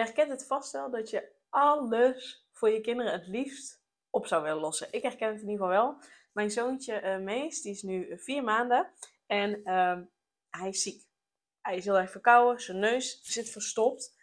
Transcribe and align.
Herkent 0.00 0.30
het 0.30 0.46
vast 0.46 0.72
wel 0.72 0.90
dat 0.90 1.10
je 1.10 1.32
alles 1.48 2.48
voor 2.52 2.70
je 2.70 2.80
kinderen 2.80 3.12
het 3.12 3.26
liefst 3.26 3.82
op 4.10 4.26
zou 4.26 4.42
willen 4.42 4.60
lossen. 4.60 4.88
Ik 4.90 5.02
herken 5.02 5.28
het 5.28 5.42
in 5.42 5.48
ieder 5.48 5.66
geval 5.66 5.82
wel. 5.82 6.02
Mijn 6.32 6.50
zoontje 6.50 7.02
uh, 7.02 7.18
Mees, 7.18 7.62
die 7.62 7.72
is 7.72 7.82
nu 7.82 8.06
uh, 8.06 8.18
vier 8.18 8.42
maanden 8.42 8.92
en 9.26 9.60
uh, 9.64 9.98
hij 10.50 10.68
is 10.68 10.82
ziek. 10.82 11.08
Hij 11.60 11.76
is 11.76 11.84
heel 11.84 11.98
erg 11.98 12.10
verkouden, 12.10 12.62
zijn 12.62 12.78
neus 12.78 13.20
zit 13.22 13.50
verstopt. 13.50 14.18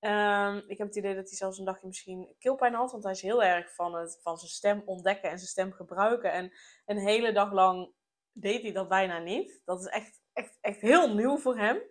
Um, 0.00 0.56
ik 0.66 0.78
heb 0.78 0.86
het 0.86 0.96
idee 0.96 1.14
dat 1.14 1.28
hij 1.28 1.36
zelfs 1.36 1.58
een 1.58 1.64
dagje 1.64 1.86
misschien 1.86 2.34
keelpijn 2.38 2.74
had, 2.74 2.90
want 2.90 3.02
hij 3.04 3.12
is 3.12 3.22
heel 3.22 3.42
erg 3.42 3.74
van, 3.74 3.94
het, 3.94 4.18
van 4.22 4.38
zijn 4.38 4.50
stem 4.50 4.82
ontdekken 4.84 5.30
en 5.30 5.38
zijn 5.38 5.50
stem 5.50 5.72
gebruiken. 5.72 6.32
En 6.32 6.52
een 6.86 6.98
hele 6.98 7.32
dag 7.32 7.52
lang 7.52 7.92
deed 8.32 8.62
hij 8.62 8.72
dat 8.72 8.88
bijna 8.88 9.18
niet. 9.18 9.60
Dat 9.64 9.80
is 9.80 9.86
echt, 9.86 10.20
echt, 10.32 10.58
echt 10.60 10.80
heel 10.80 11.14
nieuw 11.14 11.38
voor 11.38 11.56
hem. 11.56 11.82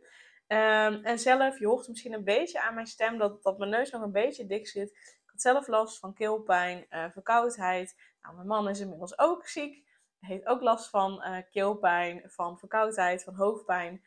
Um, 0.48 1.04
en 1.04 1.20
zelf, 1.20 1.60
je 1.60 1.68
hoort 1.68 1.88
misschien 1.88 2.14
een 2.14 2.24
beetje 2.24 2.62
aan 2.62 2.74
mijn 2.74 2.88
stem 2.88 3.18
dat, 3.18 3.44
dat 3.44 3.58
mijn 3.58 3.70
neus 3.70 3.92
nog 3.92 4.02
een 4.02 4.12
beetje 4.12 4.46
dik 4.46 4.68
zit. 4.68 4.90
Ik 4.92 5.24
had 5.26 5.42
zelf 5.42 5.68
last 5.68 6.00
van 6.00 6.14
keelpijn, 6.14 6.86
uh, 6.90 7.06
verkoudheid. 7.12 7.96
Nou, 8.22 8.36
mijn 8.36 8.48
man 8.48 8.70
is 8.70 8.80
inmiddels 8.80 9.20
ook 9.20 9.48
ziek. 9.48 9.86
Hij 10.20 10.36
heeft 10.36 10.46
ook 10.46 10.62
last 10.62 10.90
van 10.90 11.14
uh, 11.14 11.38
keelpijn, 11.52 12.24
van 12.26 12.60
verkoudheid, 12.60 13.24
van 13.24 13.36
hoofdpijn. 13.36 14.04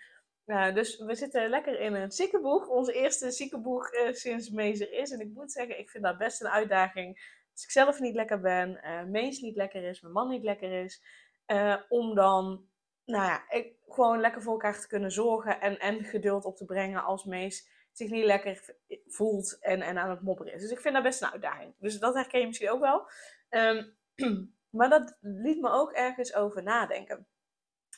Uh, 0.46 0.74
dus 0.74 0.98
we 0.98 1.14
zitten 1.14 1.48
lekker 1.48 1.80
in 1.80 1.94
een 1.94 2.10
ziekenboeg. 2.10 2.68
Onze 2.68 2.92
eerste 2.92 3.30
ziekenboeg 3.30 3.88
sinds 4.10 4.50
Mees 4.50 4.80
is. 4.80 5.10
En 5.10 5.20
ik 5.20 5.34
moet 5.34 5.52
zeggen, 5.52 5.78
ik 5.78 5.90
vind 5.90 6.04
dat 6.04 6.18
best 6.18 6.40
een 6.40 6.48
uitdaging. 6.48 7.38
Als 7.52 7.64
ik 7.64 7.70
zelf 7.70 8.00
niet 8.00 8.14
lekker 8.14 8.40
ben, 8.40 8.80
Mees 9.10 9.40
niet 9.40 9.56
lekker 9.56 9.82
is, 9.82 10.00
mijn 10.00 10.14
man 10.14 10.28
niet 10.28 10.42
lekker 10.42 10.82
is. 10.82 11.02
om 11.88 12.14
dan 12.14 12.69
nou 13.04 13.24
ja, 13.24 13.50
ik, 13.50 13.76
gewoon 13.88 14.20
lekker 14.20 14.42
voor 14.42 14.52
elkaar 14.52 14.80
te 14.80 14.88
kunnen 14.88 15.12
zorgen 15.12 15.60
en, 15.60 15.78
en 15.78 16.04
geduld 16.04 16.44
op 16.44 16.56
te 16.56 16.64
brengen 16.64 17.04
als 17.04 17.24
Mees 17.24 17.68
zich 17.92 18.10
niet 18.10 18.24
lekker 18.24 18.76
voelt 19.06 19.58
en, 19.60 19.82
en 19.82 19.98
aan 19.98 20.10
het 20.10 20.22
mopperen 20.22 20.52
is. 20.52 20.62
Dus 20.62 20.70
ik 20.70 20.80
vind 20.80 20.94
dat 20.94 21.02
best 21.02 21.22
een 21.22 21.30
uitdaging. 21.30 21.74
Dus 21.78 21.98
dat 21.98 22.14
herken 22.14 22.40
je 22.40 22.46
misschien 22.46 22.70
ook 22.70 22.80
wel. 22.80 23.08
Um, 23.48 23.96
maar 24.76 24.88
dat 24.88 25.18
liet 25.20 25.60
me 25.60 25.70
ook 25.70 25.92
ergens 25.92 26.34
over 26.34 26.62
nadenken. 26.62 27.26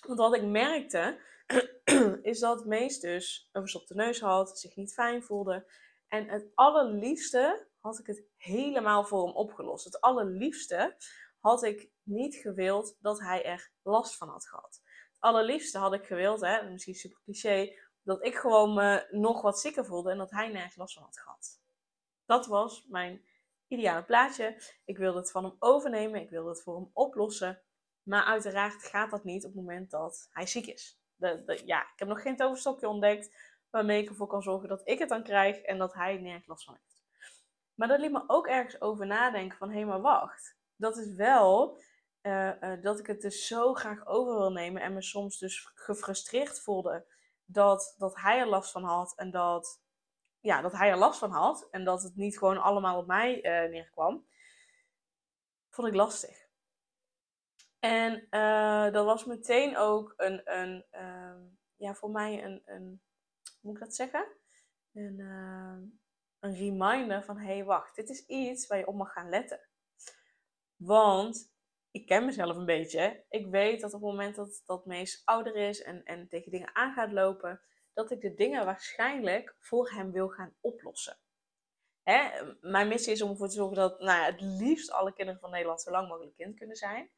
Want 0.07 0.19
wat 0.19 0.35
ik 0.35 0.43
merkte, 0.43 1.21
is 2.23 2.39
dat 2.39 2.67
Mees 2.67 3.01
dus 3.01 3.49
een 3.53 3.61
verstopte 3.61 3.95
neus 3.95 4.21
had, 4.21 4.59
zich 4.59 4.77
niet 4.77 4.93
fijn 4.93 5.23
voelde. 5.23 5.71
En 6.09 6.29
het 6.29 6.51
allerliefste 6.55 7.67
had 7.81 7.99
ik 7.99 8.07
het 8.07 8.25
helemaal 8.37 9.05
voor 9.05 9.27
hem 9.27 9.37
opgelost. 9.37 9.85
Het 9.85 10.01
allerliefste 10.01 10.97
had 11.39 11.63
ik 11.63 11.91
niet 12.03 12.35
gewild 12.35 12.97
dat 13.01 13.21
hij 13.21 13.45
er 13.45 13.73
last 13.83 14.17
van 14.17 14.29
had 14.29 14.49
gehad 14.49 14.82
allerliefste 15.23 15.79
had 15.79 15.93
ik 15.93 16.05
gewild, 16.05 16.41
hè, 16.41 16.71
misschien 16.71 16.95
super 16.95 17.19
cliché, 17.25 17.79
dat 18.03 18.25
ik 18.25 18.35
gewoon 18.37 18.75
me 18.75 19.07
nog 19.11 19.43
wat 19.43 19.61
zikker 19.61 19.85
voelde 19.85 20.11
en 20.11 20.19
dat 20.19 20.31
hij 20.31 20.49
nergens 20.49 20.77
last 20.77 20.95
van 20.95 21.03
had 21.03 21.19
gehad. 21.19 21.61
Dat 22.27 22.47
was 22.47 22.87
mijn 22.89 23.25
ideale 23.69 24.05
plaatje. 24.05 24.63
Ik 24.85 24.99
wilde 24.99 25.19
het 25.19 25.31
van 25.31 25.45
hem 25.45 25.57
overnemen, 25.59 26.21
ik 26.21 26.31
wilde 26.31 26.49
het 26.49 26.63
voor 26.63 26.75
hem 26.75 26.91
oplossen. 26.93 27.63
Maar 28.03 28.25
uiteraard 28.25 28.83
gaat 28.83 29.11
dat 29.11 29.25
niet 29.25 29.45
op 29.45 29.53
het 29.53 29.61
moment 29.61 29.91
dat 29.91 30.29
hij 30.33 30.47
ziek 30.47 30.67
is. 30.67 31.01
De, 31.17 31.43
de, 31.45 31.63
ja, 31.65 31.83
ik 31.83 31.99
heb 31.99 32.09
nog 32.09 32.23
geen 32.23 32.37
toverstokje 32.37 32.89
ontdekt 32.89 33.37
waarmee 33.71 34.03
ik 34.03 34.09
ervoor 34.09 34.27
kan 34.27 34.43
zorgen 34.43 34.69
dat 34.69 34.83
ik 34.85 34.99
het 34.99 35.09
dan 35.09 35.23
krijg 35.23 35.61
en 35.61 35.79
dat 35.79 35.95
hij 35.95 36.19
nergens 36.19 36.47
last 36.47 36.65
van 36.65 36.75
heeft. 36.75 37.03
Maar 37.75 37.89
dat 37.89 38.01
liet 38.01 38.13
me 38.13 38.25
ook 38.27 38.47
ergens 38.47 38.81
over 38.81 39.07
nadenken 39.07 39.59
van, 39.59 39.69
hé 39.69 39.77
hey, 39.77 39.85
maar 39.85 40.01
wacht. 40.01 40.57
Dat 40.77 40.97
is 40.97 41.15
wel 41.15 41.81
uh, 42.23 42.53
uh, 42.61 42.83
dat 42.83 42.99
ik 42.99 43.07
het 43.07 43.21
dus 43.21 43.47
zo 43.47 43.75
graag 43.75 44.07
over 44.07 44.39
wil 44.39 44.53
nemen 44.53 44.83
en 44.83 44.93
me 44.93 45.03
soms 45.03 45.39
dus 45.39 45.71
gefrustreerd 45.75 46.61
voelde 46.61 47.07
dat, 47.45 47.95
dat 47.99 48.17
hij 48.17 48.39
er 48.39 48.47
last 48.47 48.71
van 48.71 48.85
had 48.85 49.15
en 49.17 49.31
dat, 49.31 49.83
ja, 50.41 50.61
dat 50.61 50.73
hij 50.73 50.91
er 50.91 50.97
last 50.97 51.19
van 51.19 51.31
had 51.31 51.69
en 51.71 51.85
dat 51.85 52.03
het 52.03 52.17
niet 52.17 52.39
gewoon 52.39 52.63
allemaal 52.63 52.99
op 52.99 53.07
mij 53.07 53.37
uh, 53.37 53.71
neerkwam, 53.71 54.27
vond 55.71 55.89
ik 55.89 55.95
lastig. 55.95 56.41
En 57.79 58.27
dat 58.93 59.05
was 59.05 59.25
meteen 59.25 59.77
ook 59.77 60.15
een, 60.17 60.59
een 60.59 60.85
ehm, 60.91 61.41
ja, 61.77 61.95
voor 61.95 62.11
mij 62.11 62.45
een, 62.45 62.63
een, 62.65 63.03
hoe 63.43 63.61
moet 63.61 63.75
ik 63.75 63.81
dat 63.81 63.95
zeggen? 63.95 64.27
Een, 64.93 65.19
een 66.41 66.55
reminder 66.55 67.25
van, 67.25 67.39
hé 67.39 67.55
hey, 67.55 67.65
wacht, 67.65 67.97
dit 67.97 68.09
is 68.09 68.27
iets 68.27 68.67
waar 68.67 68.79
je 68.79 68.87
op 68.87 68.95
mag 68.95 69.13
gaan 69.13 69.29
letten. 69.29 69.61
Want 70.77 71.52
ik 71.93 72.07
ken 72.07 72.25
mezelf 72.25 72.57
een 72.57 72.65
beetje. 72.65 73.25
Ik 73.29 73.47
weet 73.47 73.81
dat 73.81 73.95
op 73.95 74.01
het 74.01 74.11
moment 74.11 74.35
dat, 74.35 74.63
dat 74.67 74.87
Mees 74.87 75.23
ouder 75.25 75.57
is 75.57 75.83
en, 75.83 76.05
en 76.05 76.29
tegen 76.29 76.51
dingen 76.51 76.75
aan 76.75 76.93
gaat 76.93 77.13
lopen, 77.13 77.61
dat 77.93 78.11
ik 78.11 78.21
de 78.21 78.35
dingen 78.35 78.65
waarschijnlijk 78.65 79.57
voor 79.59 79.91
hem 79.91 80.13
wil 80.13 80.29
gaan 80.29 80.55
oplossen. 80.61 81.19
Hè? 82.03 82.31
Mijn 82.61 82.89
missie 82.89 83.13
is 83.13 83.23
om 83.23 83.31
ervoor 83.31 83.49
te 83.49 83.55
zorgen 83.55 83.77
dat 83.77 84.01
nou 84.01 84.21
ja, 84.21 84.25
het 84.25 84.41
liefst 84.41 84.91
alle 84.91 85.13
kinderen 85.13 85.41
van 85.41 85.51
Nederland 85.51 85.83
zo 85.83 85.91
lang 85.91 86.09
mogelijk 86.09 86.37
kind 86.37 86.59
kunnen 86.59 86.77
zijn. 86.77 87.11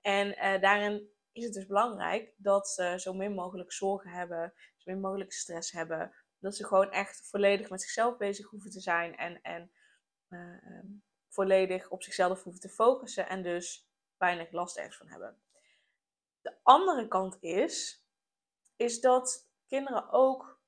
En 0.00 0.28
uh, 0.28 0.60
daarin 0.60 1.10
is 1.32 1.44
het 1.44 1.52
dus 1.52 1.66
belangrijk 1.66 2.34
dat 2.36 2.68
ze 2.68 2.94
zo 2.96 3.12
min 3.12 3.34
mogelijk 3.34 3.72
zorgen 3.72 4.10
hebben, 4.10 4.52
zo 4.76 4.90
min 4.90 5.00
mogelijk 5.00 5.32
stress 5.32 5.72
hebben. 5.72 6.14
Dat 6.38 6.56
ze 6.56 6.66
gewoon 6.66 6.90
echt 6.90 7.28
volledig 7.28 7.70
met 7.70 7.82
zichzelf 7.82 8.16
bezig 8.16 8.46
hoeven 8.46 8.70
te 8.70 8.80
zijn 8.80 9.16
en, 9.16 9.40
en 9.42 9.72
uh, 10.28 10.66
um, 10.66 11.04
volledig 11.28 11.90
op 11.90 12.02
zichzelf 12.02 12.42
hoeven 12.42 12.60
te 12.60 12.68
focussen. 12.68 13.28
En 13.28 13.42
dus 13.42 13.90
weinig 14.22 14.52
last 14.52 14.76
ergens 14.76 14.96
van 14.96 15.08
hebben. 15.08 15.42
De 16.40 16.56
andere 16.62 17.08
kant 17.08 17.36
is, 17.40 18.04
is 18.76 19.00
dat 19.00 19.50
kinderen 19.66 20.10
ook 20.10 20.60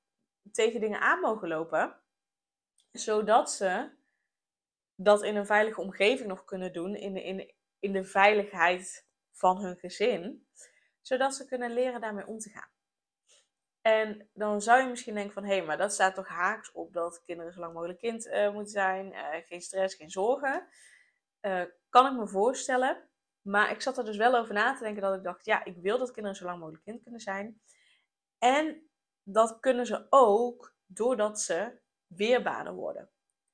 tegen 0.51 0.79
dingen 0.79 0.99
aan 0.99 1.19
mogen 1.19 1.47
lopen, 1.47 2.01
zodat 2.91 3.51
ze 3.51 3.91
dat 4.95 5.23
in 5.23 5.35
een 5.35 5.45
veilige 5.45 5.81
omgeving 5.81 6.27
nog 6.27 6.45
kunnen 6.45 6.73
doen, 6.73 6.95
in 6.95 7.13
de, 7.13 7.23
in, 7.23 7.53
in 7.79 7.91
de 7.91 8.03
veiligheid 8.03 9.07
van 9.31 9.57
hun 9.57 9.77
gezin, 9.77 10.47
zodat 11.01 11.35
ze 11.35 11.45
kunnen 11.45 11.73
leren 11.73 12.01
daarmee 12.01 12.27
om 12.27 12.39
te 12.39 12.49
gaan. 12.49 12.69
En 13.81 14.29
dan 14.33 14.61
zou 14.61 14.81
je 14.81 14.89
misschien 14.89 15.13
denken 15.13 15.33
van, 15.33 15.43
hé, 15.43 15.55
hey, 15.55 15.65
maar 15.65 15.77
dat 15.77 15.93
staat 15.93 16.15
toch 16.15 16.27
haaks 16.27 16.71
op 16.71 16.93
dat 16.93 17.21
kinderen 17.21 17.53
zo 17.53 17.59
lang 17.59 17.73
mogelijk 17.73 17.99
kind 17.99 18.25
uh, 18.25 18.51
moeten 18.51 18.71
zijn, 18.71 19.13
uh, 19.13 19.35
geen 19.45 19.61
stress, 19.61 19.95
geen 19.95 20.09
zorgen. 20.09 20.67
Uh, 21.41 21.63
kan 21.89 22.05
ik 22.05 22.19
me 22.19 22.27
voorstellen. 22.27 23.09
Maar 23.45 23.71
ik 23.71 23.81
zat 23.81 23.97
er 23.97 24.05
dus 24.05 24.17
wel 24.17 24.35
over 24.35 24.53
na 24.53 24.73
te 24.73 24.83
denken 24.83 25.01
dat 25.01 25.15
ik 25.15 25.23
dacht, 25.23 25.45
ja, 25.45 25.65
ik 25.65 25.77
wil 25.77 25.97
dat 25.97 26.11
kinderen 26.11 26.37
zo 26.37 26.45
lang 26.45 26.59
mogelijk 26.59 26.83
kind 26.83 27.01
kunnen 27.03 27.21
zijn. 27.21 27.61
En 28.37 28.89
dat 29.23 29.59
kunnen 29.59 29.85
ze 29.85 30.07
ook 30.09 30.75
doordat 30.85 31.41
ze 31.41 31.79
weerbaarder 32.07 32.73
worden. 32.73 33.09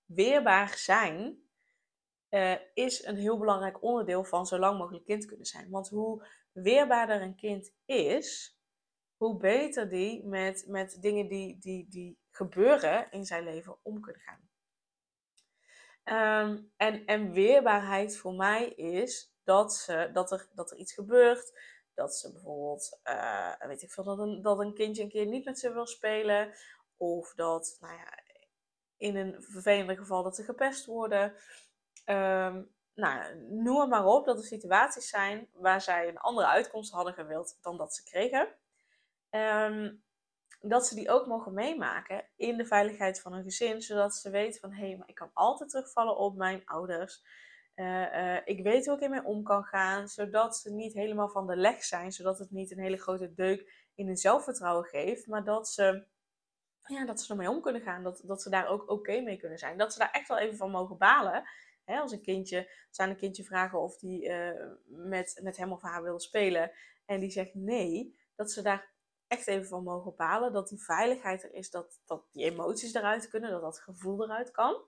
Weerbaar 0.05 0.77
zijn 0.77 1.43
uh, 2.29 2.55
is 2.73 3.05
een 3.05 3.15
heel 3.15 3.37
belangrijk 3.37 3.83
onderdeel 3.83 4.23
van 4.23 4.45
zo 4.45 4.57
lang 4.57 4.77
mogelijk 4.77 5.05
kind 5.05 5.25
kunnen 5.25 5.45
zijn. 5.45 5.69
Want 5.69 5.89
hoe 5.89 6.27
weerbaarder 6.51 7.21
een 7.21 7.35
kind 7.35 7.73
is, 7.85 8.59
hoe 9.17 9.37
beter 9.37 9.89
die 9.89 10.25
met, 10.25 10.65
met 10.67 10.97
dingen 11.01 11.27
die, 11.27 11.59
die, 11.59 11.87
die 11.89 12.19
gebeuren 12.29 13.11
in 13.11 13.25
zijn 13.25 13.43
leven 13.43 13.77
om 13.81 14.01
kunnen 14.01 14.21
gaan. 14.21 14.49
Um, 16.03 16.71
en, 16.77 17.05
en 17.05 17.31
weerbaarheid 17.31 18.17
voor 18.17 18.33
mij 18.33 18.67
is 18.69 19.30
dat, 19.43 19.73
ze, 19.73 20.09
dat, 20.13 20.31
er, 20.31 20.47
dat 20.53 20.71
er 20.71 20.77
iets 20.77 20.93
gebeurt. 20.93 21.59
Dat 21.93 22.15
ze 22.15 22.31
bijvoorbeeld, 22.31 22.99
uh, 23.03 23.53
weet 23.59 23.81
ik 23.81 23.91
veel, 23.91 24.03
dat 24.03 24.19
een, 24.19 24.41
dat 24.41 24.59
een 24.59 24.73
kindje 24.73 25.03
een 25.03 25.09
keer 25.09 25.25
niet 25.25 25.45
met 25.45 25.59
ze 25.59 25.73
wil 25.73 25.87
spelen. 25.87 26.53
Of 26.97 27.33
dat, 27.33 27.77
nou 27.79 27.93
ja, 27.93 28.19
in 28.97 29.15
een 29.15 29.43
vervelende 29.43 29.95
geval 29.95 30.23
dat 30.23 30.35
ze 30.35 30.43
gepest 30.43 30.85
worden. 30.85 31.33
Um, 32.05 32.73
nou, 32.93 33.35
noem 33.49 33.89
maar 33.89 34.05
op 34.05 34.25
dat 34.25 34.37
er 34.37 34.43
situaties 34.43 35.09
zijn 35.09 35.49
waar 35.53 35.81
zij 35.81 36.07
een 36.07 36.17
andere 36.17 36.47
uitkomst 36.47 36.91
hadden 36.91 37.13
gewild 37.13 37.57
dan 37.61 37.77
dat 37.77 37.95
ze 37.95 38.03
kregen. 38.03 38.47
Um, 39.29 40.03
dat 40.61 40.87
ze 40.87 40.95
die 40.95 41.09
ook 41.09 41.27
mogen 41.27 41.53
meemaken 41.53 42.25
in 42.35 42.57
de 42.57 42.65
veiligheid 42.65 43.21
van 43.21 43.33
hun 43.33 43.43
gezin, 43.43 43.81
zodat 43.81 44.15
ze 44.15 44.29
weten 44.29 44.59
van 44.59 44.71
hé, 44.71 44.87
hey, 44.87 44.97
maar 44.97 45.07
ik 45.07 45.15
kan 45.15 45.31
altijd 45.33 45.69
terugvallen 45.69 46.17
op 46.17 46.35
mijn 46.35 46.65
ouders. 46.65 47.23
Uh, 47.81 48.15
uh, 48.15 48.37
ik 48.45 48.63
weet 48.63 48.85
hoe 48.85 48.95
ik 48.95 49.01
ermee 49.01 49.23
om 49.23 49.43
kan 49.43 49.63
gaan, 49.63 50.07
zodat 50.07 50.57
ze 50.57 50.73
niet 50.73 50.93
helemaal 50.93 51.29
van 51.29 51.47
de 51.47 51.55
leg 51.55 51.83
zijn, 51.83 52.11
zodat 52.11 52.39
het 52.39 52.51
niet 52.51 52.71
een 52.71 52.83
hele 52.83 52.97
grote 52.97 53.33
deuk 53.33 53.89
in 53.95 54.05
hun 54.05 54.17
zelfvertrouwen 54.17 54.85
geeft, 54.85 55.27
maar 55.27 55.43
dat 55.43 55.69
ze 55.69 56.05
ja, 56.85 57.05
dat 57.05 57.21
ze 57.21 57.31
ermee 57.31 57.49
om 57.49 57.61
kunnen 57.61 57.81
gaan. 57.81 58.03
Dat, 58.03 58.21
dat 58.25 58.41
ze 58.41 58.49
daar 58.49 58.67
ook 58.67 58.89
oké 58.89 59.21
mee 59.21 59.37
kunnen 59.37 59.57
zijn. 59.57 59.77
Dat 59.77 59.93
ze 59.93 59.99
daar 59.99 60.11
echt 60.11 60.27
wel 60.27 60.37
even 60.37 60.57
van 60.57 60.71
mogen 60.71 60.97
balen. 60.97 61.43
Hè, 61.85 61.99
als 61.99 62.11
een 62.11 62.21
kindje, 62.21 62.71
zijn 62.89 63.09
een 63.09 63.17
kindje 63.17 63.43
vragen 63.43 63.81
of 63.81 63.97
die 63.97 64.27
uh, 64.27 64.65
met, 64.85 65.39
met 65.43 65.57
hem 65.57 65.71
of 65.71 65.81
haar 65.81 66.03
wil 66.03 66.19
spelen. 66.19 66.71
En 67.05 67.19
die 67.19 67.29
zegt 67.29 67.53
nee. 67.53 68.19
Dat 68.35 68.51
ze 68.51 68.61
daar 68.61 68.91
echt 69.27 69.47
even 69.47 69.67
van 69.67 69.83
mogen 69.83 70.15
balen. 70.15 70.53
Dat 70.53 70.69
die 70.69 70.83
veiligheid 70.83 71.43
er 71.43 71.53
is. 71.53 71.69
Dat, 71.69 72.01
dat 72.05 72.25
die 72.31 72.45
emoties 72.45 72.93
eruit 72.93 73.29
kunnen. 73.29 73.51
Dat 73.51 73.61
dat 73.61 73.79
gevoel 73.79 74.23
eruit 74.23 74.51
kan. 74.51 74.81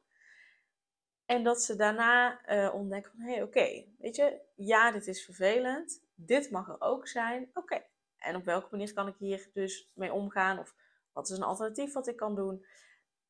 En 1.26 1.44
dat 1.44 1.62
ze 1.62 1.76
daarna 1.76 2.42
uh, 2.50 2.74
ontdekken 2.74 3.12
van, 3.12 3.22
hé, 3.22 3.34
hey, 3.34 3.44
oké, 3.44 3.86
weet 3.98 4.16
je, 4.16 4.42
ja, 4.56 4.92
dit 4.92 5.08
is 5.08 5.26
vervelend. 5.26 6.04
Dit 6.16 6.52
mag 6.52 6.68
er 6.68 6.82
ook 6.82 7.08
zijn. 7.08 7.50
Oké, 7.54 7.84
en 8.18 8.36
op 8.36 8.44
welke 8.44 8.68
manier 8.72 8.94
kan 8.94 9.08
ik 9.08 9.16
hier 9.18 9.50
dus 9.54 9.92
mee 9.96 10.14
omgaan? 10.14 10.60
Of 10.60 10.76
wat 11.12 11.30
is 11.30 11.38
een 11.38 11.44
alternatief 11.44 11.94
wat 11.94 12.08
ik 12.08 12.16
kan 12.16 12.36
doen? 12.36 12.66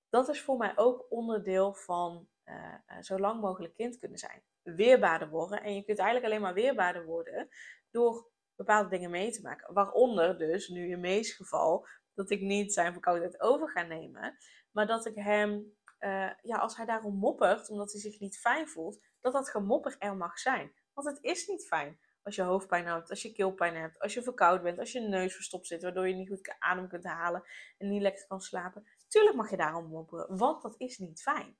Dat 0.09 0.29
is 0.29 0.41
voor 0.41 0.57
mij 0.57 0.73
ook 0.75 1.05
onderdeel 1.09 1.73
van 1.73 2.27
uh, 2.45 3.01
zo 3.01 3.19
lang 3.19 3.41
mogelijk 3.41 3.75
kind 3.75 3.99
kunnen 3.99 4.17
zijn. 4.17 4.43
Weerbaarder 4.61 5.29
worden. 5.29 5.63
En 5.63 5.75
je 5.75 5.83
kunt 5.83 5.97
eigenlijk 5.97 6.27
alleen 6.27 6.41
maar 6.41 6.53
weerbaarder 6.53 7.05
worden 7.05 7.49
door 7.91 8.31
bepaalde 8.55 8.89
dingen 8.89 9.09
mee 9.09 9.31
te 9.31 9.41
maken. 9.41 9.73
Waaronder 9.73 10.37
dus, 10.37 10.67
nu 10.67 10.89
in 10.89 10.99
Mees 10.99 11.33
geval, 11.33 11.87
dat 12.13 12.29
ik 12.29 12.41
niet 12.41 12.73
zijn 12.73 12.93
verkoudheid 12.93 13.41
over 13.41 13.69
ga 13.69 13.81
nemen. 13.81 14.37
Maar 14.71 14.87
dat 14.87 15.05
ik 15.05 15.15
hem 15.15 15.75
uh, 16.03 16.29
ja, 16.41 16.57
als 16.57 16.75
hij 16.75 16.85
daarom 16.85 17.15
moppert, 17.15 17.69
omdat 17.69 17.91
hij 17.91 18.01
zich 18.01 18.19
niet 18.19 18.39
fijn 18.39 18.67
voelt, 18.67 19.03
dat 19.21 19.33
dat 19.33 19.49
gemopper 19.49 19.95
er 19.99 20.17
mag 20.17 20.39
zijn. 20.39 20.73
Want 20.93 21.07
het 21.07 21.17
is 21.21 21.47
niet 21.47 21.67
fijn 21.67 21.99
als 22.23 22.35
je 22.35 22.41
hoofdpijn 22.41 22.85
hebt, 22.85 23.09
als 23.09 23.21
je 23.21 23.31
keelpijn 23.31 23.75
hebt, 23.75 23.99
als 23.99 24.13
je 24.13 24.23
verkoud 24.23 24.61
bent, 24.61 24.79
als 24.79 24.91
je 24.91 24.99
neus 24.99 25.35
verstopt 25.35 25.67
zit, 25.67 25.81
waardoor 25.81 26.07
je 26.07 26.15
niet 26.15 26.27
goed 26.27 26.55
adem 26.59 26.87
kunt 26.87 27.03
halen 27.03 27.43
en 27.77 27.89
niet 27.89 28.01
lekker 28.01 28.27
kan 28.27 28.41
slapen. 28.41 28.87
Tuurlijk 29.07 29.35
mag 29.35 29.49
je 29.49 29.57
daarom 29.57 29.87
mopperen, 29.87 30.37
want 30.37 30.61
dat 30.61 30.75
is 30.77 30.97
niet 30.97 31.21
fijn. 31.21 31.57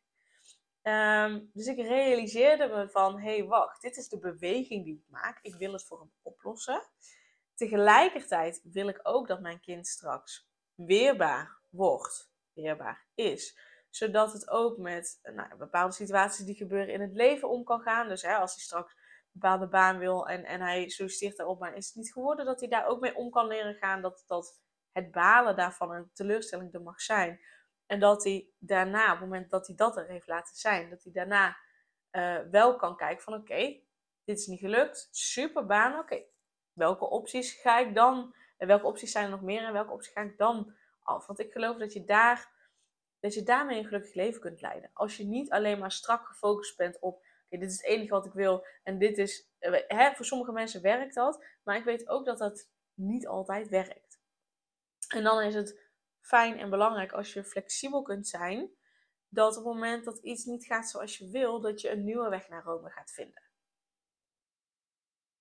Um, 0.82 1.50
dus 1.54 1.66
ik 1.66 1.78
realiseerde 1.78 2.68
me 2.68 2.90
van, 2.90 3.20
hé 3.20 3.38
hey, 3.38 3.46
wacht, 3.46 3.82
dit 3.82 3.98
is 3.98 4.10
de 4.10 4.20
beweging 4.20 4.86
die 4.86 4.96
ik 4.96 5.10
maak. 5.10 5.40
Ik 5.42 5.56
wil 5.56 5.74
het 5.74 5.86
voor 5.86 6.00
hem 6.00 6.12
oplossen. 6.22 6.90
Tegelijkertijd 7.56 8.62
wil 8.64 8.88
ik 8.88 9.00
ook 9.04 9.28
dat 9.28 9.42
mijn 9.42 9.60
kind 9.60 9.88
straks 9.88 10.50
weerbaar 10.76 11.58
wordt, 11.70 12.32
weerbaar 12.54 13.08
is 13.14 13.72
zodat 13.96 14.34
het 14.34 14.50
ook 14.50 14.78
met 14.78 15.20
nou, 15.24 15.56
bepaalde 15.58 15.94
situaties 15.94 16.46
die 16.46 16.56
gebeuren 16.56 16.94
in 16.94 17.02
het 17.02 17.14
leven 17.14 17.50
om 17.50 17.64
kan 17.64 17.82
gaan. 17.82 18.08
Dus 18.08 18.22
hè, 18.22 18.36
als 18.36 18.54
hij 18.54 18.64
straks 18.64 18.94
een 18.94 19.30
bepaalde 19.32 19.68
baan 19.68 19.98
wil 19.98 20.28
en, 20.28 20.46
en 20.46 20.62
hij 20.62 20.90
solliciteert 20.90 21.38
daarop, 21.38 21.60
maar 21.60 21.76
is 21.76 21.88
het 21.88 21.96
niet 21.96 22.12
geworden, 22.14 22.46
dat 22.46 22.60
hij 22.60 22.70
daar 22.70 22.88
ook 22.88 23.00
mee 23.00 23.16
om 23.16 23.30
kan 23.30 23.48
leren 23.48 23.76
gaan. 23.76 24.02
Dat, 24.02 24.24
dat 24.28 24.62
het 24.92 25.12
balen 25.12 25.56
daarvan 25.56 25.92
een 25.92 26.10
teleurstelling 26.14 26.74
er 26.74 26.82
mag 26.82 27.02
zijn. 27.02 27.40
En 27.86 28.00
dat 28.00 28.24
hij 28.24 28.50
daarna, 28.60 29.06
op 29.06 29.20
het 29.20 29.20
moment 29.20 29.50
dat 29.50 29.68
hij 29.68 29.76
dat 29.76 29.98
er 29.98 30.08
heeft 30.08 30.28
laten 30.28 30.56
zijn, 30.56 30.90
dat 30.90 31.04
hij 31.04 31.14
daarna 31.14 31.58
uh, 32.12 32.40
wel 32.52 32.76
kan 32.76 32.96
kijken 32.96 33.24
van 33.24 33.34
oké, 33.34 33.80
dit 34.24 34.40
is 34.40 34.48
niet 34.48 34.60
gelukt, 34.60 35.08
super 35.12 35.66
baan, 35.66 36.00
oké. 36.00 36.24
welke 36.74 37.10
opties 37.10 37.54
ga 37.54 37.80
ik 37.80 37.96
dan, 37.96 38.36
en 38.58 38.68
welke 38.68 38.86
opties 38.86 39.12
zijn 39.12 39.26
er 39.26 39.32
nog 39.32 39.42
meer 39.42 39.64
en 39.64 39.74
welke 39.74 39.92
opties 39.92 40.14
ga 40.14 40.22
ik 40.22 40.38
dan 40.38 40.76
af? 41.04 41.28
Want 41.28 41.40
ik 41.40 41.52
geloof 41.52 41.78
dat 41.78 41.94
je 41.94 42.06
daar 42.06 42.53
dat 43.24 43.34
je 43.34 43.44
daarmee 43.44 43.78
een 43.78 43.86
gelukkig 43.86 44.14
leven 44.14 44.42
kunt 44.42 44.62
leiden. 44.62 44.90
Als 44.94 45.18
je 45.18 45.26
niet 45.26 45.52
alleen 45.52 45.80
maar 45.80 45.92
strak 45.92 46.28
gefocust 46.28 46.78
bent 46.78 47.00
op, 47.00 47.16
oké, 47.16 47.58
dit 47.58 47.70
is 47.70 47.76
het 47.76 47.86
enige 47.86 48.10
wat 48.10 48.26
ik 48.26 48.34
wil 48.34 48.66
en 48.84 48.98
dit 48.98 49.18
is, 49.18 49.50
eh, 49.60 49.82
hè, 49.88 50.14
voor 50.16 50.26
sommige 50.26 50.52
mensen 50.52 50.82
werkt 50.82 51.16
dat, 51.16 51.46
maar 51.64 51.78
ik 51.78 51.84
weet 51.84 52.08
ook 52.08 52.26
dat 52.26 52.38
dat 52.38 52.70
niet 52.94 53.28
altijd 53.28 53.70
werkt. 53.70 54.20
En 55.08 55.24
dan 55.24 55.42
is 55.42 55.56
het 55.56 55.82
fijn 56.22 56.60
en 56.60 56.70
belangrijk 56.70 57.12
als 57.12 57.34
je 57.34 57.44
flexibel 57.44 58.02
kunt 58.02 58.28
zijn, 58.28 58.72
dat 59.30 59.58
op 59.58 59.64
het 59.64 59.74
moment 59.74 60.06
dat 60.06 60.18
iets 60.18 60.46
niet 60.46 60.66
gaat 60.66 60.90
zoals 60.90 61.18
je 61.18 61.30
wil, 61.30 61.62
dat 61.62 61.82
je 61.82 61.90
een 61.90 62.04
nieuwe 62.04 62.30
weg 62.30 62.50
naar 62.50 62.64
Rome 62.64 62.90
gaat 62.90 63.12
vinden. 63.12 63.44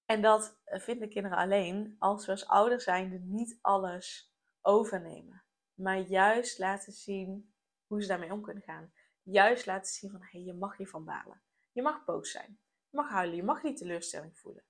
En 0.05 0.23
dat 0.23 0.59
vinden 0.65 1.09
kinderen 1.09 1.39
alleen 1.39 1.97
als 1.99 2.27
we 2.27 2.33
als 2.33 2.47
ouders 2.47 2.85
zijnde 2.85 3.19
niet 3.19 3.59
alles 3.61 4.35
overnemen, 4.61 5.45
maar 5.75 5.99
juist 5.99 6.59
laten 6.59 6.93
zien 6.93 7.52
hoe 7.93 8.03
ze 8.03 8.09
daarmee 8.09 8.33
om 8.33 8.43
kunnen 8.43 8.63
gaan. 8.63 8.93
Juist 9.23 9.67
laten 9.67 9.93
zien 9.93 10.11
van, 10.11 10.21
hé, 10.21 10.29
hey, 10.31 10.41
je 10.41 10.53
mag 10.53 10.77
hiervan 10.77 11.05
balen. 11.05 11.43
Je 11.73 11.83
mag 11.83 12.05
boos 12.05 12.31
zijn. 12.31 12.59
Je 12.91 12.97
mag 12.97 13.11
huilen. 13.11 13.37
Je 13.37 13.43
mag 13.43 13.63
die 13.63 13.75
teleurstelling 13.75 14.39
voelen. 14.39 14.65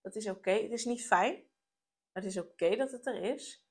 Dat 0.00 0.14
is 0.14 0.28
oké. 0.28 0.50
Het 0.50 0.70
is 0.70 0.84
niet 0.84 1.06
fijn. 1.06 1.32
Maar 2.12 2.22
het 2.22 2.24
is 2.24 2.38
oké 2.38 2.76
dat 2.76 2.90
het 2.90 3.06
er 3.06 3.22
is. 3.22 3.66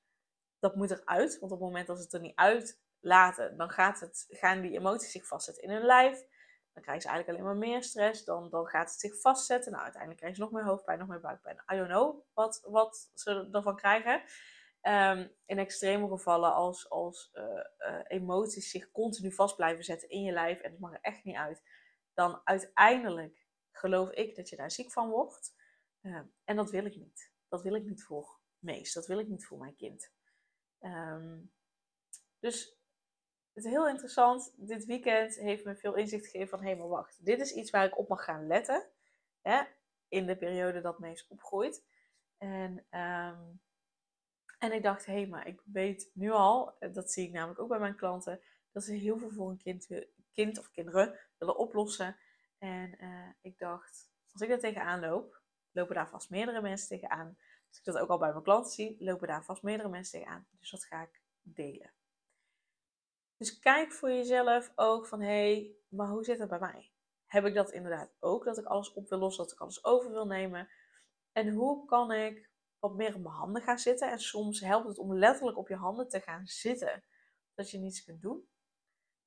Dat 0.58 0.76
moet 0.76 0.90
eruit. 0.90 1.38
Want 1.38 1.52
op 1.52 1.58
het 1.58 1.68
moment 1.68 1.86
dat 1.86 1.96
ze 1.96 2.02
het 2.02 2.12
er 2.12 2.20
niet 2.20 2.36
uit 2.36 2.82
laten, 3.00 3.56
dan 3.56 3.70
gaat 3.70 4.00
het, 4.00 4.26
gaan 4.28 4.60
die 4.60 4.78
emoties 4.78 5.12
zich 5.12 5.26
vastzetten 5.26 5.62
in 5.62 5.70
hun 5.70 5.84
lijf. 5.84 6.18
Dan 6.72 6.82
krijgen 6.82 7.02
ze 7.02 7.08
eigenlijk 7.08 7.28
alleen 7.28 7.58
maar 7.58 7.68
meer 7.68 7.82
stress. 7.82 8.24
Dan, 8.24 8.50
dan 8.50 8.66
gaat 8.66 8.90
het 8.90 9.00
zich 9.00 9.20
vastzetten. 9.20 9.70
Nou, 9.72 9.82
uiteindelijk 9.82 10.20
krijgen 10.20 10.42
ze 10.42 10.50
nog 10.50 10.60
meer 10.60 10.70
hoofdpijn, 10.70 10.98
nog 10.98 11.08
meer 11.08 11.20
buikpijn. 11.20 11.62
I 11.72 11.76
don't 11.76 11.88
know 11.88 12.24
wat, 12.34 12.62
wat 12.66 13.10
ze 13.14 13.48
ervan 13.52 13.76
krijgen. 13.76 14.22
Um, 14.86 15.32
in 15.46 15.58
extreme 15.58 16.08
gevallen, 16.08 16.54
als, 16.54 16.90
als 16.90 17.30
uh, 17.34 17.64
uh, 17.78 18.00
emoties 18.06 18.70
zich 18.70 18.90
continu 18.90 19.32
vast 19.32 19.56
blijven 19.56 19.84
zetten 19.84 20.08
in 20.08 20.22
je 20.22 20.32
lijf 20.32 20.60
en 20.60 20.70
het 20.70 20.80
mag 20.80 20.92
er 20.92 21.00
echt 21.00 21.24
niet 21.24 21.36
uit, 21.36 21.62
dan 22.14 22.40
uiteindelijk 22.44 23.46
geloof 23.70 24.10
ik 24.10 24.36
dat 24.36 24.48
je 24.48 24.56
daar 24.56 24.70
ziek 24.70 24.92
van 24.92 25.10
wordt. 25.10 25.54
Uh, 26.02 26.20
en 26.44 26.56
dat 26.56 26.70
wil 26.70 26.84
ik 26.84 26.96
niet. 26.96 27.32
Dat 27.48 27.62
wil 27.62 27.74
ik 27.74 27.84
niet 27.84 28.04
voor 28.04 28.40
Mees. 28.58 28.92
Dat 28.92 29.06
wil 29.06 29.18
ik 29.18 29.28
niet 29.28 29.46
voor 29.46 29.58
mijn 29.58 29.76
kind. 29.76 30.12
Um, 30.80 31.52
dus 32.38 32.78
het 33.52 33.64
is 33.64 33.70
heel 33.70 33.88
interessant. 33.88 34.54
Dit 34.56 34.84
weekend 34.84 35.34
heeft 35.34 35.64
me 35.64 35.76
veel 35.76 35.94
inzicht 35.94 36.24
gegeven 36.24 36.58
van, 36.58 36.62
hé, 36.66 36.74
maar 36.74 36.88
wacht. 36.88 37.24
Dit 37.24 37.40
is 37.40 37.52
iets 37.52 37.70
waar 37.70 37.84
ik 37.84 37.98
op 37.98 38.08
mag 38.08 38.24
gaan 38.24 38.46
letten. 38.46 38.90
Hè, 39.40 39.62
in 40.08 40.26
de 40.26 40.36
periode 40.36 40.80
dat 40.80 40.98
Mees 40.98 41.26
opgroeit. 41.26 41.84
En 42.38 42.86
en 44.64 44.72
ik 44.72 44.82
dacht, 44.82 45.06
hé, 45.06 45.12
hey, 45.12 45.26
maar 45.26 45.46
ik 45.46 45.60
weet 45.64 46.10
nu 46.14 46.30
al, 46.30 46.78
eh, 46.78 46.92
dat 46.92 47.10
zie 47.10 47.26
ik 47.26 47.32
namelijk 47.32 47.60
ook 47.60 47.68
bij 47.68 47.78
mijn 47.78 47.96
klanten, 47.96 48.40
dat 48.72 48.84
ze 48.84 48.92
heel 48.92 49.18
veel 49.18 49.30
voor 49.30 49.50
een 49.50 49.56
kind, 49.56 49.88
kind 50.32 50.58
of 50.58 50.70
kinderen 50.70 51.18
willen 51.38 51.56
oplossen. 51.56 52.16
En 52.58 52.96
uh, 53.00 53.28
ik 53.40 53.58
dacht, 53.58 54.10
als 54.32 54.42
ik 54.42 54.48
daar 54.48 54.58
tegenaan 54.58 55.00
loop, 55.00 55.40
lopen 55.72 55.94
daar 55.94 56.08
vast 56.08 56.30
meerdere 56.30 56.60
mensen 56.60 56.88
tegenaan. 56.88 57.38
Als 57.68 57.78
ik 57.78 57.84
dat 57.84 57.98
ook 57.98 58.08
al 58.08 58.18
bij 58.18 58.30
mijn 58.30 58.42
klanten 58.42 58.72
zie, 58.72 58.96
lopen 58.98 59.28
daar 59.28 59.44
vast 59.44 59.62
meerdere 59.62 59.88
mensen 59.88 60.18
tegenaan. 60.18 60.46
Dus 60.58 60.70
dat 60.70 60.84
ga 60.84 61.02
ik 61.02 61.20
delen. 61.42 61.92
Dus 63.36 63.58
kijk 63.58 63.92
voor 63.92 64.10
jezelf 64.10 64.72
ook 64.74 65.06
van, 65.06 65.20
hé, 65.20 65.26
hey, 65.26 65.76
maar 65.88 66.08
hoe 66.08 66.24
zit 66.24 66.38
het 66.38 66.48
bij 66.48 66.58
mij? 66.58 66.90
Heb 67.26 67.44
ik 67.44 67.54
dat 67.54 67.72
inderdaad 67.72 68.14
ook, 68.20 68.44
dat 68.44 68.58
ik 68.58 68.64
alles 68.64 68.92
op 68.92 69.08
wil 69.08 69.18
lossen, 69.18 69.44
dat 69.44 69.52
ik 69.52 69.60
alles 69.60 69.84
over 69.84 70.10
wil 70.10 70.26
nemen? 70.26 70.68
En 71.32 71.48
hoe 71.48 71.84
kan 71.84 72.12
ik 72.12 72.50
wat 72.84 72.96
meer 72.96 73.14
op 73.14 73.22
mijn 73.22 73.34
handen 73.34 73.62
gaan 73.62 73.78
zitten. 73.78 74.10
En 74.10 74.18
soms 74.18 74.60
helpt 74.60 74.88
het 74.88 74.98
om 74.98 75.14
letterlijk 75.14 75.58
op 75.58 75.68
je 75.68 75.74
handen 75.74 76.08
te 76.08 76.20
gaan 76.20 76.46
zitten, 76.46 77.04
dat 77.54 77.70
je 77.70 77.78
niets 77.78 78.04
kunt 78.04 78.22
doen. 78.22 78.48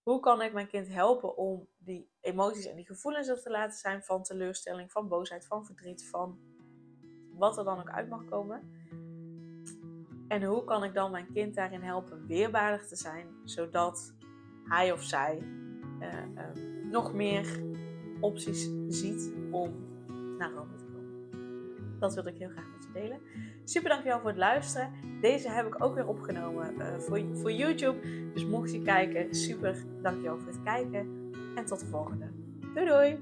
Hoe 0.02 0.20
kan 0.20 0.42
ik 0.42 0.54
mijn 0.54 0.68
kind 0.68 0.88
helpen 0.88 1.38
om 1.38 1.68
die 1.78 2.12
emoties 2.20 2.66
en 2.66 2.76
die 2.76 2.86
gevoelens 2.86 3.28
er 3.28 3.42
te 3.42 3.50
laten 3.50 3.78
zijn 3.78 4.04
van 4.04 4.24
teleurstelling, 4.24 4.92
van 4.92 5.08
boosheid, 5.08 5.46
van 5.48 5.66
verdriet, 5.66 6.10
van 6.10 6.40
wat 7.34 7.58
er 7.58 7.64
dan 7.64 7.80
ook 7.80 7.90
uit 7.90 8.10
mag 8.10 8.26
komen? 8.26 8.86
En 10.28 10.44
hoe 10.44 10.64
kan 10.64 10.84
ik 10.84 10.94
dan 10.94 11.12
mijn 11.12 11.32
kind 11.34 11.56
daarin 11.56 11.82
helpen 11.82 12.26
weerbaardig 12.28 12.88
te 12.88 12.96
zijn, 12.96 13.28
zodat 13.44 14.14
hij 14.64 14.92
of 14.92 15.04
zij 15.04 15.38
uh, 16.00 16.26
uh, 16.36 16.92
nog 16.92 17.14
meer 17.14 17.64
opties 18.20 18.70
ziet 18.88 19.34
om 19.52 19.98
naar 20.38 20.54
komen? 20.54 20.77
Dat 22.00 22.14
wil 22.14 22.28
ik 22.28 22.38
heel 22.38 22.50
graag 22.50 22.78
delen. 22.94 23.20
Super 23.64 23.90
dankjewel 23.90 24.20
voor 24.20 24.30
het 24.30 24.38
luisteren. 24.38 24.92
Deze 25.22 25.50
heb 25.50 25.66
ik 25.66 25.84
ook 25.84 25.96
weer 25.96 26.08
opgenomen 26.08 26.74
uh, 26.78 26.86
voor, 26.98 27.22
voor 27.34 27.52
YouTube. 27.52 27.98
Dus 28.34 28.46
mocht 28.46 28.72
je 28.72 28.82
kijken, 28.82 29.36
super 29.36 29.84
dankjewel 30.02 30.38
voor 30.38 30.48
het 30.48 30.64
kijken. 30.64 31.32
En 31.56 31.66
tot 31.66 31.80
de 31.80 31.86
volgende. 31.86 32.26
Doei 32.74 32.86
doei! 32.88 33.18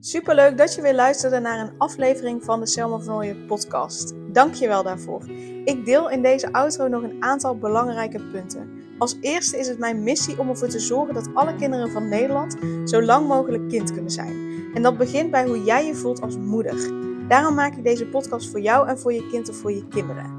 Super 0.00 0.34
leuk 0.34 0.58
dat 0.58 0.74
je 0.74 0.82
weer 0.82 0.94
luisterde 0.94 1.38
naar 1.38 1.58
een 1.58 1.78
aflevering 1.78 2.44
van 2.44 2.60
de 2.60 2.66
Selma 2.66 2.98
van 2.98 3.14
Ooyen 3.14 3.46
podcast. 3.46 4.14
Dankjewel 4.32 4.82
daarvoor. 4.82 5.22
Ik 5.64 5.84
deel 5.84 6.10
in 6.10 6.22
deze 6.22 6.52
outro 6.52 6.88
nog 6.88 7.02
een 7.02 7.22
aantal 7.22 7.58
belangrijke 7.58 8.20
punten. 8.32 8.70
Als 8.98 9.16
eerste 9.20 9.58
is 9.58 9.68
het 9.68 9.78
mijn 9.78 10.02
missie 10.02 10.38
om 10.38 10.48
ervoor 10.48 10.68
te 10.68 10.78
zorgen 10.78 11.14
dat 11.14 11.28
alle 11.34 11.54
kinderen 11.54 11.90
van 11.90 12.08
Nederland 12.08 12.56
zo 12.84 13.02
lang 13.02 13.28
mogelijk 13.28 13.68
kind 13.68 13.92
kunnen 13.92 14.10
zijn. 14.10 14.50
En 14.74 14.82
dat 14.82 14.98
begint 14.98 15.30
bij 15.30 15.46
hoe 15.46 15.64
jij 15.64 15.86
je 15.86 15.94
voelt 15.94 16.20
als 16.20 16.36
moeder. 16.36 16.99
Daarom 17.30 17.54
maak 17.54 17.76
ik 17.76 17.84
deze 17.84 18.06
podcast 18.06 18.50
voor 18.50 18.60
jou 18.60 18.88
en 18.88 18.98
voor 18.98 19.12
je 19.12 19.26
kind 19.26 19.48
of 19.48 19.56
voor 19.56 19.72
je 19.72 19.88
kinderen. 19.88 20.38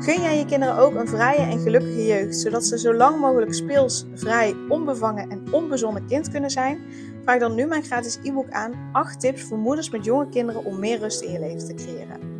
Gun 0.00 0.22
jij 0.22 0.38
je 0.38 0.44
kinderen 0.44 0.76
ook 0.76 0.94
een 0.94 1.08
vrije 1.08 1.40
en 1.40 1.58
gelukkige 1.58 2.06
jeugd, 2.06 2.36
zodat 2.36 2.64
ze 2.66 2.78
zo 2.78 2.94
lang 2.94 3.20
mogelijk 3.20 3.54
speels, 3.54 4.06
vrij, 4.14 4.54
onbevangen 4.68 5.30
en 5.30 5.52
onbezonnen 5.52 6.06
kind 6.06 6.30
kunnen 6.30 6.50
zijn? 6.50 6.80
Vraag 7.22 7.38
dan 7.38 7.54
nu 7.54 7.66
mijn 7.66 7.82
gratis 7.82 8.18
e-book 8.22 8.50
aan 8.50 8.90
8 8.92 9.20
tips 9.20 9.42
voor 9.42 9.58
moeders 9.58 9.90
met 9.90 10.04
jonge 10.04 10.28
kinderen 10.28 10.64
om 10.64 10.78
meer 10.78 10.98
rust 10.98 11.20
in 11.20 11.32
je 11.32 11.38
leven 11.38 11.66
te 11.66 11.74
creëren. 11.74 12.31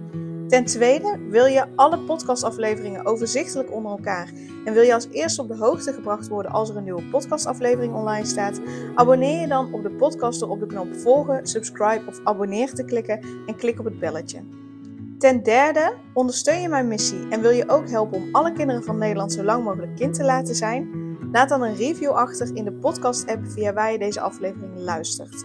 Ten 0.52 0.64
tweede, 0.64 1.18
wil 1.28 1.46
je 1.46 1.66
alle 1.76 1.98
podcastafleveringen 1.98 3.06
overzichtelijk 3.06 3.72
onder 3.72 3.90
elkaar 3.90 4.32
en 4.64 4.72
wil 4.72 4.82
je 4.82 4.94
als 4.94 5.08
eerste 5.10 5.42
op 5.42 5.48
de 5.48 5.56
hoogte 5.56 5.92
gebracht 5.92 6.28
worden 6.28 6.52
als 6.52 6.70
er 6.70 6.76
een 6.76 6.84
nieuwe 6.84 7.02
podcastaflevering 7.02 7.94
online 7.94 8.26
staat? 8.26 8.60
Abonneer 8.94 9.40
je 9.40 9.46
dan 9.46 9.72
op 9.72 9.82
de 9.82 9.90
podcast 9.90 10.40
door 10.40 10.48
op 10.48 10.60
de 10.60 10.66
knop 10.66 10.94
volgen, 10.94 11.46
subscribe 11.46 12.02
of 12.08 12.20
abonneer 12.24 12.74
te 12.74 12.84
klikken 12.84 13.20
en 13.46 13.56
klik 13.56 13.78
op 13.78 13.84
het 13.84 13.98
belletje. 13.98 14.40
Ten 15.18 15.42
derde, 15.42 15.94
ondersteun 16.14 16.60
je 16.60 16.68
mijn 16.68 16.88
missie 16.88 17.28
en 17.28 17.40
wil 17.40 17.50
je 17.50 17.68
ook 17.68 17.88
helpen 17.88 18.16
om 18.16 18.28
alle 18.32 18.52
kinderen 18.52 18.84
van 18.84 18.98
Nederland 18.98 19.32
zo 19.32 19.42
lang 19.42 19.64
mogelijk 19.64 19.96
kind 19.96 20.14
te 20.14 20.24
laten 20.24 20.54
zijn? 20.54 20.88
Laat 21.32 21.48
dan 21.48 21.62
een 21.62 21.76
review 21.76 22.10
achter 22.10 22.56
in 22.56 22.64
de 22.64 22.72
podcast-app 22.72 23.46
via 23.46 23.72
waar 23.72 23.92
je 23.92 23.98
deze 23.98 24.20
aflevering 24.20 24.78
luistert. 24.78 25.44